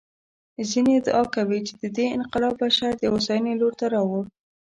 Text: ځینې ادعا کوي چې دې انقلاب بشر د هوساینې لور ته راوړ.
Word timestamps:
ځینې 0.69 0.91
ادعا 0.99 1.23
کوي 1.35 1.59
چې 1.67 1.73
دې 1.95 2.05
انقلاب 2.15 2.53
بشر 2.61 2.91
د 2.97 3.03
هوساینې 3.11 3.53
لور 3.59 3.73
ته 3.79 3.85
راوړ. 3.93 4.23